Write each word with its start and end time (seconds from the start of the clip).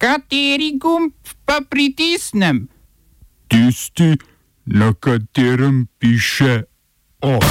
Kateri 0.00 0.78
gumb 0.80 1.12
pa 1.44 1.60
pritisnem? 1.60 2.68
Tisti, 3.52 4.16
na 4.64 4.94
katerem 4.96 5.88
piše 5.98 6.62
OF. 7.20 7.44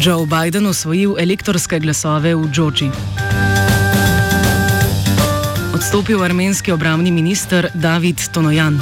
Joe 0.00 0.24
Biden 0.26 0.66
osvojil 0.66 1.18
elektorske 1.20 1.78
glasove 1.78 2.32
v 2.34 2.48
Džoči. 2.48 2.88
Odstopil 5.74 6.24
armenski 6.24 6.72
obramni 6.72 7.12
minister 7.12 7.68
David 7.74 8.24
Tonojan. 8.32 8.80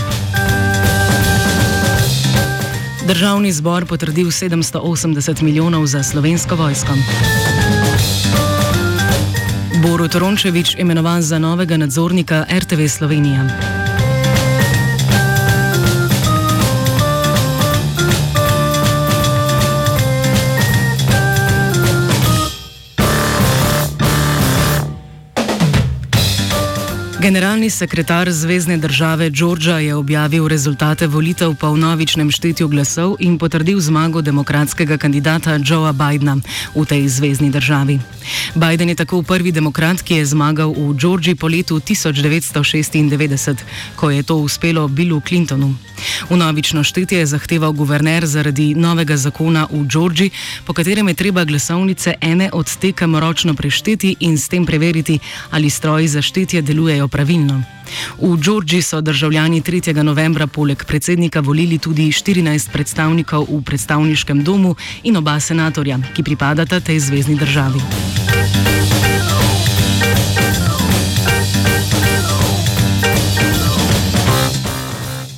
Državni 3.10 3.52
zbor 3.52 3.90
potrdil 3.90 4.30
780 4.30 5.42
milijonov 5.42 5.86
za 5.86 6.02
slovensko 6.02 6.54
vojsko. 6.56 6.94
Borut 9.82 10.14
Rončevič 10.14 10.74
imenovan 10.78 11.22
za 11.22 11.38
novega 11.38 11.76
nadzornika 11.76 12.46
RTV 12.50 12.86
Slovenija. 12.86 13.91
Generalni 27.22 27.70
sekretar 27.70 28.30
Zvezdne 28.30 28.76
države 28.78 29.30
Georgia 29.30 29.78
je 29.78 29.94
objavil 29.94 30.48
rezultate 30.48 31.06
volitev 31.06 31.54
po 31.54 31.76
novičnem 31.76 32.30
štetju 32.30 32.68
glasov 32.68 33.16
in 33.20 33.38
potrdil 33.38 33.80
zmago 33.80 34.22
demokratskega 34.22 34.98
kandidata 34.98 35.58
Joea 35.64 35.92
Bidna 35.92 36.36
v 36.74 36.84
tej 36.84 37.08
zvezdni 37.08 37.50
državi. 37.50 38.00
Biden 38.54 38.88
je 38.88 38.94
tako 38.94 39.22
prvi 39.22 39.52
demokrat, 39.52 40.02
ki 40.02 40.14
je 40.14 40.26
zmagal 40.26 40.74
v 40.74 40.94
Georgiji 40.98 41.34
po 41.34 41.46
letu 41.48 41.78
1996, 41.80 43.56
ko 43.96 44.10
je 44.10 44.22
to 44.22 44.36
uspelo 44.36 44.88
Billu 44.88 45.20
Clintonu. 45.20 45.74
V 46.30 46.36
novično 46.36 46.84
štetje 46.84 47.18
je 47.18 47.26
zahteval 47.26 47.72
guverner 47.72 48.26
zaradi 48.26 48.74
novega 48.74 49.16
zakona 49.16 49.66
v 49.70 49.86
Georgiji, 49.86 50.30
po 50.66 50.72
katerem 50.72 51.08
je 51.08 51.14
treba 51.14 51.44
glasovnice 51.44 52.14
ene 52.20 52.50
od 52.52 52.76
tekem 52.76 53.16
ročno 53.16 53.54
prešteti 53.54 54.16
in 54.20 54.38
s 54.38 54.48
tem 54.48 54.66
preveriti, 54.66 55.18
ali 55.50 55.70
stroji 55.70 56.08
za 56.08 56.22
štetje 56.22 56.62
delujejo 56.62 57.08
pravilno. 57.12 57.62
V 58.18 58.36
Georgiji 58.40 58.82
so 58.82 59.00
državljani 59.00 59.60
3. 59.60 60.02
novembra 60.02 60.46
poleg 60.46 60.84
predsednika 60.84 61.40
volili 61.40 61.78
tudi 61.78 62.08
14 62.08 62.72
predstavnikov 62.72 63.46
v 63.50 63.62
predstavniškem 63.62 64.44
domu 64.44 64.74
in 65.02 65.16
oba 65.16 65.36
senatorja, 65.40 66.00
ki 66.16 66.22
pripadata 66.22 66.80
tej 66.80 66.98
zvezdni 67.00 67.36
državi. 67.36 67.80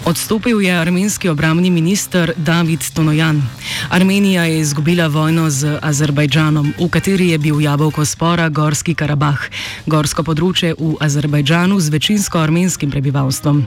Odstopil 0.05 0.61
je 0.61 0.73
armenski 0.73 1.29
obramni 1.29 1.71
minister 1.71 2.33
David 2.37 2.81
Tonojan. 2.95 3.43
Armenija 3.91 4.45
je 4.45 4.61
izgubila 4.61 5.07
vojno 5.07 5.51
z 5.51 5.79
Azerbajdžanom, 5.83 6.75
v 6.79 6.89
kateri 6.89 7.29
je 7.29 7.39
bil 7.39 7.61
jabolko 7.61 8.05
spora 8.05 8.49
Gorski 8.49 8.95
Karabah, 8.95 9.41
gorsko 9.87 10.21
področje 10.23 10.75
v 10.77 10.91
Azerbajdžanu 11.01 11.81
z 11.81 11.89
večinsko 11.89 12.37
armenskim 12.39 12.93
prebivalstvom. 12.93 13.63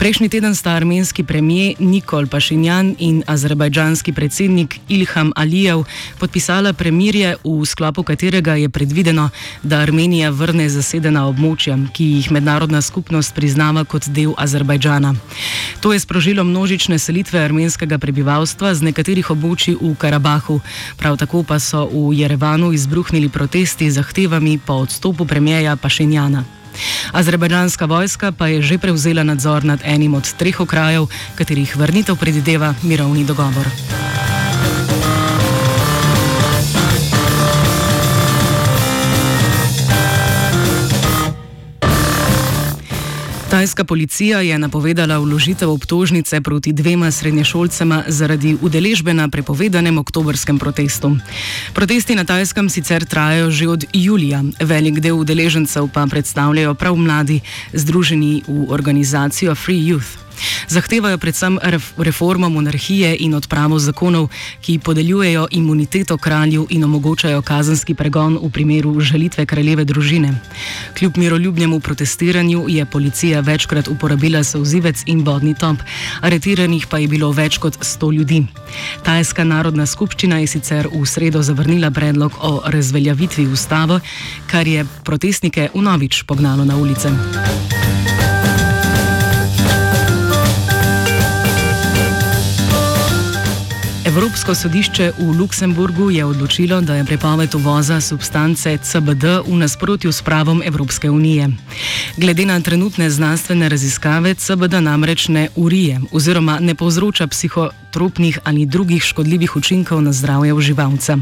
Prejšnji 0.00 0.28
teden 0.32 0.56
sta 0.56 0.72
armenski 0.80 1.24
premijer 1.28 1.76
Nikol 1.80 2.24
Pašinjan 2.26 2.94
in 2.98 3.20
azerbajdžanski 3.26 4.16
predsednik 4.16 4.80
Ilham 4.88 5.32
Alijev 5.36 5.84
podpisala 6.16 6.72
premirje, 6.72 7.36
v 7.44 7.68
sklopu 7.68 8.02
katerega 8.02 8.56
je 8.56 8.72
predvideno, 8.72 9.28
da 9.62 9.84
Armenija 9.84 10.32
vrne 10.32 10.70
zasedena 10.72 11.28
območja, 11.28 11.76
ki 11.92 12.04
jih 12.16 12.32
mednarodna 12.32 12.80
skupnost 12.80 13.36
priznava 13.36 13.84
kot 13.84 14.08
del 14.08 14.32
Azerbajdžana. 14.40 15.12
To 15.80 15.92
je 15.92 16.00
sprožilo 16.00 16.44
množične 16.44 16.98
selitve 16.98 17.40
armenskega 17.40 17.98
prebivalstva 17.98 18.74
z 18.74 18.82
nekaterih 18.90 19.30
območij 19.30 19.76
v 19.80 19.94
Karabahu. 19.94 20.60
Prav 20.96 21.16
tako 21.16 21.42
pa 21.42 21.58
so 21.58 21.86
v 21.86 22.14
Jerevanu 22.14 22.72
izbruhnili 22.72 23.28
protesti 23.28 23.90
z 23.90 24.02
zahtevami 24.02 24.58
po 24.58 24.84
odstopu 24.86 25.26
premijeja 25.26 25.76
Pašenjana. 25.76 26.44
Azerbajdžanska 27.12 27.86
vojska 27.86 28.32
pa 28.32 28.52
je 28.52 28.62
že 28.62 28.78
prevzela 28.78 29.24
nadzor 29.24 29.64
nad 29.64 29.80
enim 29.84 30.14
od 30.14 30.28
treh 30.36 30.60
okrajev, 30.60 31.08
katerih 31.34 31.76
vrnitev 31.76 32.16
predideva 32.16 32.74
mirovni 32.82 33.24
dogovor. 33.24 33.64
Tajska 43.56 43.84
policija 43.84 44.40
je 44.40 44.58
napovedala 44.58 45.16
vložitev 45.18 45.70
obtožnice 45.70 46.40
proti 46.40 46.72
dvema 46.72 47.10
srednješolcema 47.10 48.02
zaradi 48.06 48.56
udeležbe 48.60 49.14
na 49.14 49.28
prepovedanem 49.28 49.98
oktobrskem 49.98 50.58
protestu. 50.58 51.16
Protesti 51.72 52.14
na 52.14 52.24
Tajskem 52.24 52.68
sicer 52.68 53.04
trajajo 53.08 53.50
že 53.50 53.68
od 53.68 53.84
julija, 53.92 54.44
velik 54.60 55.00
del 55.00 55.16
udeležencev 55.16 55.88
pa 55.88 56.04
predstavljajo 56.06 56.74
prav 56.74 56.96
mladi, 56.96 57.40
združeni 57.72 58.42
v 58.48 58.68
organizacijo 58.68 59.54
Free 59.54 59.88
Youth. 59.88 60.25
Zahtevajo 60.68 61.18
predvsem 61.18 61.58
reformo 61.96 62.48
monarhije 62.48 63.16
in 63.20 63.34
odpravo 63.34 63.78
zakonov, 63.78 64.28
ki 64.60 64.78
podeljujejo 64.78 65.46
imuniteto 65.50 66.18
kralju 66.18 66.66
in 66.70 66.84
omogočajo 66.84 67.42
kazenski 67.42 67.94
pregon 67.94 68.38
v 68.42 68.50
primeru 68.50 69.00
žalitve 69.00 69.46
kraljeve 69.46 69.84
družine. 69.84 70.34
Kljub 70.98 71.16
miroljubnemu 71.16 71.80
protestiranju 71.80 72.64
je 72.68 72.86
policija 72.86 73.40
večkrat 73.40 73.88
uporabila 73.88 74.44
sozivec 74.44 75.02
in 75.06 75.24
vodni 75.24 75.54
top, 75.54 75.76
aretiranih 76.20 76.86
pa 76.86 76.98
je 76.98 77.08
bilo 77.08 77.30
več 77.32 77.58
kot 77.58 77.78
100 77.78 78.12
ljudi. 78.12 78.46
Tajska 79.04 79.44
narodna 79.44 79.86
skupščina 79.86 80.38
je 80.38 80.46
sicer 80.46 80.88
v 80.92 81.06
sredo 81.06 81.42
zavrnila 81.42 81.90
predlog 81.90 82.32
o 82.40 82.62
razveljavitvi 82.66 83.46
ustave, 83.46 84.00
kar 84.46 84.66
je 84.68 84.86
protestnike 85.04 85.70
vnovič 85.74 86.22
pognalo 86.22 86.64
na 86.64 86.76
ulice. 86.76 87.10
Evropsko 94.16 94.54
sodišče 94.54 95.12
v 95.18 95.24
Luksemburgu 95.38 96.10
je 96.10 96.24
odločilo, 96.24 96.80
da 96.80 96.94
je 96.94 97.04
prepoved 97.04 97.54
uvoza 97.54 98.00
substance 98.00 98.78
CBD 98.78 99.24
v 99.44 99.56
nasprotju 99.60 100.12
s 100.12 100.22
pravom 100.22 100.62
Evropske 100.64 101.10
unije. 101.10 101.50
Glede 102.16 102.46
na 102.46 102.60
trenutne 102.60 103.10
znanstvene 103.10 103.68
raziskave, 103.68 104.34
CBD 104.34 104.80
namreč 104.80 105.28
ne 105.28 105.48
urije 105.56 106.00
oziroma 106.12 106.58
ne 106.60 106.74
povzroča 106.74 107.26
psihotropnih 107.96 108.38
ali 108.44 108.66
drugih 108.66 109.02
škodljivih 109.02 109.56
učinkov 109.56 110.02
na 110.02 110.12
zdravje 110.12 110.52
uživalca. 110.52 111.18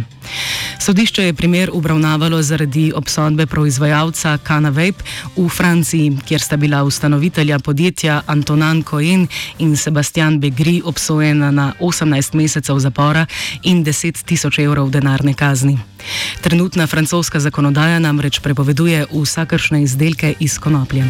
Sodišče 0.81 1.23
je 1.23 1.35
primer 1.35 1.71
obravnavalo 1.73 2.43
zaradi 2.43 2.93
obsodbe 2.95 3.47
proizvajalca 3.47 4.39
Canavape 4.47 5.05
v 5.37 5.49
Franciji, 5.49 6.19
kjer 6.27 6.41
sta 6.41 6.57
bila 6.57 6.83
ustanovitelja 6.85 7.59
podjetja 7.59 8.23
Antonin 8.27 8.83
Cohen 8.83 9.27
in 9.59 9.77
Sebastian 9.77 10.41
Begri 10.41 10.83
obsojena 10.85 11.51
na 11.51 11.73
18 11.81 12.35
mesecev 12.35 12.79
zapora 12.79 13.27
in 13.63 13.85
10 13.85 14.25
tisoč 14.25 14.59
evrov 14.59 14.91
denarne 14.91 15.35
kazni. 15.35 15.79
Trenutna 16.41 16.87
francoska 16.87 17.41
zakonodaja 17.41 17.99
namreč 17.99 18.41
prepoveduje 18.41 19.07
vsakršne 19.13 19.83
izdelke 19.83 20.35
iz 20.41 20.59
konoplje. 20.59 21.05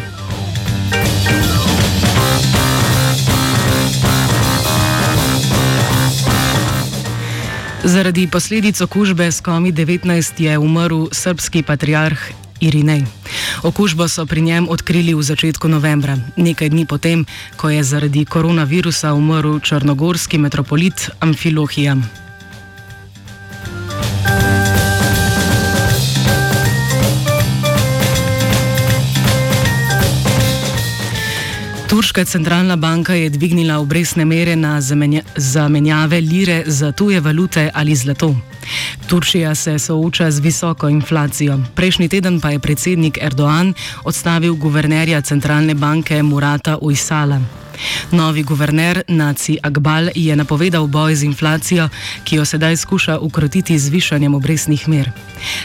Zaradi 7.85 8.25
posledic 8.25 8.81
okužbe 8.81 9.29
s 9.29 9.45
COVID-19 9.45 10.09
je 10.41 10.57
umrl 10.57 11.05
srpski 11.13 11.61
patriarh 11.61 12.17
Irinej. 12.57 13.05
Okužbo 13.61 14.09
so 14.09 14.25
pri 14.25 14.41
njem 14.41 14.65
odkrili 14.69 15.13
v 15.13 15.21
začetku 15.21 15.69
novembra, 15.69 16.17
nekaj 16.33 16.73
dni 16.73 16.89
potem, 16.89 17.29
ko 17.61 17.69
je 17.69 17.85
zaradi 17.85 18.25
koronavirusa 18.25 19.13
umrl 19.13 19.61
črnogorski 19.61 20.41
metropolit 20.41 21.13
Amfilohija. 21.21 22.24
Turška 31.95 32.25
centralna 32.25 32.75
banka 32.75 33.13
je 33.13 33.29
dvignila 33.29 33.79
obresne 33.79 34.25
mere 34.25 34.55
na 34.55 34.81
zamenjave 35.35 36.21
lire 36.21 36.63
za 36.65 36.91
tuje 36.91 37.19
valute 37.19 37.69
ali 37.73 37.95
zlato. 37.95 38.35
Turčija 39.07 39.55
se 39.55 39.79
sooča 39.79 40.31
z 40.31 40.39
visoko 40.39 40.89
inflacijo. 40.89 41.59
Prejšnji 41.75 42.09
teden 42.09 42.41
pa 42.41 42.49
je 42.49 42.59
predsednik 42.59 43.17
Erdoğan 43.21 43.73
odstavil 44.03 44.55
guvernerja 44.55 45.21
centralne 45.21 45.73
banke 45.73 46.23
Murata 46.23 46.77
Ujsala. 46.81 47.64
Novi 48.11 48.43
guverner 48.43 49.03
Naci 49.07 49.57
Akbal 49.63 50.09
je 50.15 50.35
napovedal 50.35 50.87
boj 50.87 51.15
z 51.15 51.23
inflacijo, 51.23 51.89
ki 52.23 52.35
jo 52.35 52.45
sedaj 52.45 52.77
skuša 52.77 53.17
ukrotiti 53.19 53.79
z 53.79 53.89
višanjem 53.89 54.33
obresnih 54.33 54.87
mer. 54.87 55.11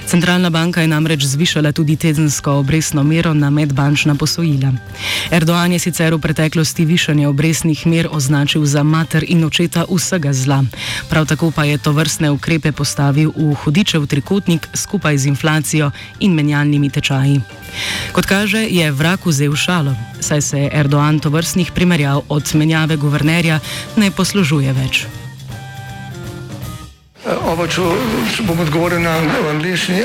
Centralna 0.06 0.50
banka 0.50 0.80
je 0.80 0.88
namreč 0.88 1.24
zvišala 1.24 1.72
tudi 1.72 1.96
tedensko 1.96 2.52
obresno 2.52 3.02
mero 3.02 3.34
na 3.34 3.50
medbančna 3.50 4.14
posojila. 4.14 4.72
Erdoğan 5.30 5.72
je 5.72 5.78
sicer 5.78 6.14
v 6.14 6.18
preteklosti 6.18 6.84
višanje 6.84 7.28
obresnih 7.28 7.86
mer 7.86 8.08
označil 8.10 8.64
za 8.66 8.82
mater 8.82 9.24
in 9.28 9.44
očeta 9.44 9.84
vsega 9.90 10.32
zla. 10.32 10.64
Prav 11.08 11.26
tako 11.26 11.50
pa 11.50 11.64
je 11.64 11.78
to 11.78 11.92
vrstne 11.92 12.30
ukrepe 12.30 12.72
postavil 12.72 13.32
v 13.36 13.54
hudičev 13.54 14.06
trikotnik 14.06 14.68
skupaj 14.74 15.18
z 15.18 15.26
inflacijo 15.26 15.90
in 16.20 16.34
menjalnimi 16.34 16.90
tečaji. 16.90 17.40
Kot 18.12 18.26
kaže, 18.26 18.66
je 18.66 18.90
vrak 18.92 19.26
vzel 19.26 19.54
šalo, 19.56 19.94
saj 20.20 20.40
se 20.40 20.68
Erdoğan 20.72 21.20
to 21.20 21.30
vrstnih 21.30 21.70
primerjav 21.70 21.99
od 22.28 22.54
menjave 22.54 22.96
guvernerja 22.96 23.60
ne 23.96 24.10
poslužuje 24.10 24.72
več. 24.72 25.06
Ovo 27.46 27.66
ću, 27.66 27.82
bom 28.46 28.60
odgovoril 28.60 29.00
na 29.02 29.16
angliški. 29.50 30.04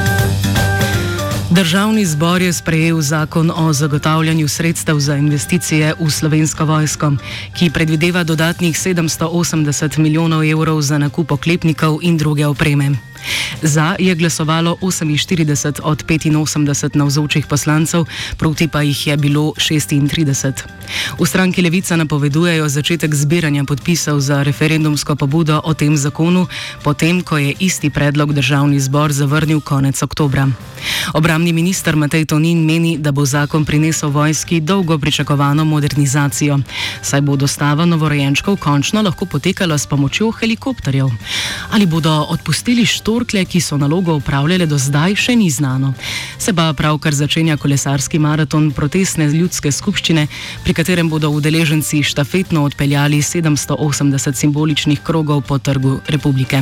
Državni 1.51 2.05
zbor 2.05 2.41
je 2.41 2.53
sprejel 2.53 3.01
zakon 3.01 3.51
o 3.55 3.73
zagotavljanju 3.73 4.47
sredstev 4.47 4.99
za 4.99 5.15
investicije 5.15 5.93
v 5.99 6.09
slovensko 6.11 6.65
vojsko, 6.65 7.11
ki 7.59 7.69
predvideva 7.69 8.23
dodatnih 8.23 8.75
780 8.75 9.97
milijonov 9.97 10.43
evrov 10.47 10.81
za 10.81 10.97
nakup 10.97 11.31
oklepnikov 11.31 11.99
in 12.01 12.17
druge 12.17 12.47
opreme. 12.47 13.10
Za 13.61 13.95
je 13.99 14.15
glasovalo 14.15 14.77
48 14.81 15.79
od 15.83 16.03
85 16.03 16.95
navzočih 16.95 17.45
poslancev, 17.45 18.05
proti 18.37 18.67
pa 18.67 18.81
jih 18.81 19.07
je 19.07 19.17
bilo 19.17 19.53
36. 19.57 20.53
V 21.19 21.25
stranki 21.25 21.61
Levica 21.61 21.95
napovedujejo 21.95 22.69
začetek 22.69 23.15
zbiranja 23.15 23.63
podpisov 23.63 24.19
za 24.19 24.43
referendumsko 24.43 25.15
pobudo 25.15 25.61
o 25.63 25.73
tem 25.73 25.97
zakonu, 25.97 26.47
potem 26.83 27.21
ko 27.21 27.37
je 27.37 27.53
isti 27.59 27.89
predlog 27.89 28.33
državni 28.33 28.79
zbor 28.79 29.11
zavrnil 29.11 29.61
konec 29.61 30.03
oktobra. 30.03 30.47
Obramni 31.13 31.53
minister 31.53 31.95
Matej 31.95 32.25
Tonin 32.25 32.65
meni, 32.65 32.97
da 32.97 33.11
bo 33.11 33.25
zakon 33.25 33.65
prinesel 33.65 34.09
vojski 34.09 34.59
dolgo 34.59 34.97
pričakovano 34.97 35.65
modernizacijo, 35.65 36.59
saj 37.01 37.21
bo 37.21 37.35
dostava 37.35 37.85
novorojenčkov 37.85 38.57
končno 38.57 39.01
lahko 39.01 39.25
potekala 39.25 39.77
s 39.77 39.85
pomočjo 39.85 40.31
helikopterjev. 40.31 41.09
Ali 41.71 41.85
bodo 41.85 42.25
odpustili 42.29 42.85
400? 42.85 43.10
motorkle, 43.11 43.45
ki 43.45 43.59
so 43.61 43.77
nalogo 43.77 44.13
upravljale 44.15 44.65
do 44.65 44.77
zdaj, 44.79 45.15
še 45.19 45.35
ni 45.35 45.49
znano. 45.51 45.93
Se 46.39 46.53
pa 46.55 46.71
pravkar 46.73 47.13
začenja 47.13 47.57
kolesarski 47.59 48.19
maraton 48.19 48.69
protestne 48.71 49.27
ljudske 49.27 49.71
skupščine, 49.71 50.27
pri 50.63 50.73
katerem 50.73 51.09
bodo 51.11 51.29
udeleženci 51.35 52.03
štafetno 52.07 52.63
odpeljali 52.63 53.19
780 53.19 54.39
simboličnih 54.39 55.01
krogov 55.03 55.41
po 55.43 55.59
trgu 55.59 55.99
republike. 56.07 56.61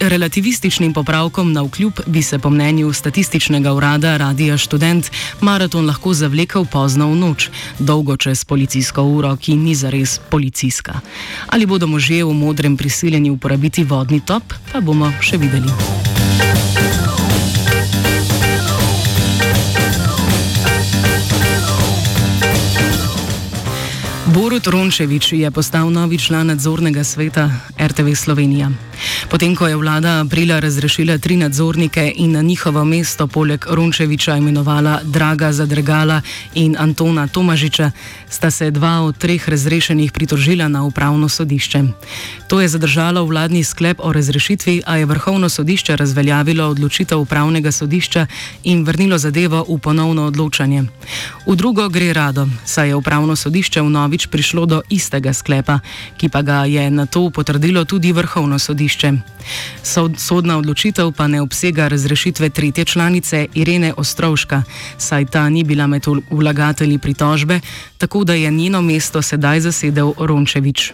Relativističnim 0.00 0.92
popravkom 0.92 1.52
na 1.52 1.62
vkljub 1.62 2.00
bi 2.06 2.22
se 2.22 2.38
po 2.38 2.50
mnenju 2.50 2.92
statističnega 2.92 3.72
urada 3.72 4.16
Radija 4.16 4.58
Student 4.58 5.10
maraton 5.40 5.86
lahko 5.86 6.14
zavlekel 6.14 6.64
pozno 6.64 7.12
v 7.12 7.16
noč, 7.16 7.50
dolgo 7.78 8.16
čez 8.16 8.44
policijsko 8.44 9.04
uro, 9.04 9.36
ki 9.36 9.54
ni 9.56 9.74
zares 9.74 10.18
policijska. 10.30 11.00
Ali 11.46 11.66
bodo 11.66 11.86
možje 11.86 12.24
v 12.24 12.34
modrem 12.34 12.76
prisiljeni 12.76 13.30
uporabiti 13.30 13.84
vodni 13.84 14.20
top, 14.20 14.42
pa 14.72 14.80
bomo 14.80 15.12
še 15.22 15.36
videli. 15.40 15.70
Borut 24.30 24.66
Rončevič 24.66 25.32
je 25.32 25.50
postal 25.50 25.90
novi 25.90 26.18
član 26.18 26.46
nadzornega 26.46 27.04
sveta 27.04 27.50
RTV 27.74 28.14
Slovenija. 28.14 28.70
Potem, 29.30 29.56
ko 29.56 29.66
je 29.66 29.76
vlada 29.76 30.20
aprila 30.20 30.60
razrešila 30.60 31.18
tri 31.18 31.36
nadzornike 31.36 32.12
in 32.16 32.32
na 32.32 32.42
njihovo 32.42 32.84
mesto 32.84 33.26
poleg 33.26 33.64
Rončeviča 33.66 34.36
imenovala 34.36 35.00
Draga 35.04 35.52
Zadregala 35.52 36.20
in 36.54 36.76
Antona 36.78 37.26
Tomažiča, 37.26 37.90
sta 38.28 38.50
se 38.50 38.70
dva 38.70 39.00
od 39.00 39.18
treh 39.18 39.48
razrešenih 39.48 40.12
pritožila 40.12 40.68
na 40.68 40.84
upravno 40.84 41.28
sodišče. 41.28 41.82
To 42.48 42.60
je 42.60 42.68
zadržalo 42.68 43.24
vladni 43.24 43.64
sklep 43.64 43.98
o 44.02 44.12
razrešitvi, 44.12 44.82
a 44.86 44.96
je 44.96 45.06
vrhovno 45.06 45.48
sodišče 45.48 45.96
razveljavilo 45.96 46.68
odločitev 46.68 47.18
upravnega 47.18 47.72
sodišča 47.72 48.26
in 48.64 48.84
vrnilo 48.84 49.18
zadevo 49.18 49.64
v 49.68 49.78
ponovno 49.78 50.26
odločanje. 50.26 50.84
V 51.46 51.56
drugo 51.56 51.88
gre 51.88 52.12
rado, 52.12 52.48
saj 52.64 52.88
je 52.88 52.94
upravno 52.94 53.36
sodišče 53.36 53.80
v 53.80 53.88
novič 54.20 54.28
prišlo 54.28 54.68
do 54.68 54.78
istega 54.92 55.32
sklepa, 55.32 55.80
ki 56.20 56.28
pa 56.28 56.44
ga 56.44 56.68
je 56.68 56.90
na 56.92 57.08
to 57.08 57.32
potrdilo 57.32 57.88
tudi 57.88 58.12
vrhovno 58.12 58.58
sodišče. 58.60 59.08
Sodna 60.20 60.60
odločitev 60.60 61.16
pa 61.16 61.24
ne 61.24 61.40
obsega 61.40 61.88
razrešitve 61.88 62.50
tretje 62.52 62.84
članice 62.84 63.48
Irene 63.54 63.94
Ostrovška, 63.96 64.62
saj 64.98 65.24
ta 65.32 65.48
ni 65.48 65.64
bila 65.64 65.86
med 65.86 66.04
vlagatelji 66.30 66.98
pritožbe, 66.98 67.60
tako 67.96 68.24
da 68.24 68.34
je 68.34 68.50
njeno 68.50 68.82
mesto 68.82 69.22
sedaj 69.22 69.60
zasedel 69.60 70.12
Rončevič. 70.18 70.92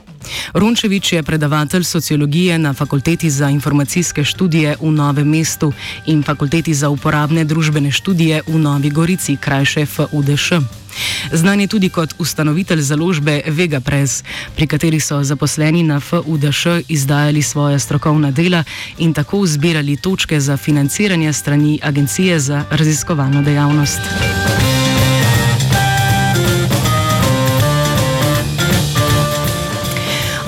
Rončevič 0.55 1.13
je 1.13 1.23
predavatelj 1.23 1.83
sociologije 1.83 2.59
na 2.59 2.75
Fakulteti 2.75 3.31
za 3.31 3.51
informacijske 3.51 4.25
študije 4.25 4.77
v 4.81 4.91
Novem 4.91 5.29
mestu 5.29 5.73
in 6.07 6.23
Fakulteti 6.23 6.75
za 6.75 6.89
uporabne 6.89 7.45
družbene 7.45 7.91
študije 7.91 8.43
v 8.47 8.59
Novi 8.59 8.91
Gorici, 8.91 9.37
krajše 9.37 9.87
FUDŠ. 9.87 10.86
Znan 11.33 11.61
je 11.61 11.67
tudi 11.67 11.89
kot 11.89 12.15
ustanovitelj 12.19 12.81
založbe 12.81 13.43
Vega 13.47 13.81
Press, 13.81 14.23
pri 14.57 14.67
kateri 14.67 15.01
so 15.01 15.23
zaposleni 15.25 15.83
na 15.83 16.01
FUDŠ 16.01 16.67
izdajali 16.89 17.43
svoje 17.43 17.79
strokovna 17.79 18.31
dela 18.31 18.65
in 18.99 19.15
tako 19.15 19.47
zbirali 19.47 19.97
točke 19.97 20.41
za 20.41 20.57
financiranje 20.57 21.33
strani 21.33 21.81
Agencije 21.83 22.41
za 22.41 22.65
raziskovalno 22.71 23.43
dejavnost. 23.43 24.01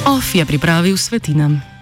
OF 0.07 0.35
je 0.35 0.45
pripravil 0.47 0.97
svetinam. 0.97 1.78